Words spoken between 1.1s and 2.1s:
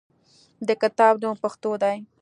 نوم "پښتو" دی.